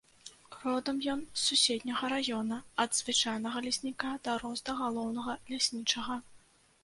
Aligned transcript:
Родам 0.61 1.01
ён 1.15 1.19
з 1.25 1.41
суседняга 1.47 2.05
раёна, 2.13 2.57
ад 2.85 2.91
звычайнага 3.01 3.57
лесніка 3.67 4.13
дарос 4.29 4.59
да 4.69 4.77
галоўнага 4.83 5.33
ляснічага. 5.53 6.15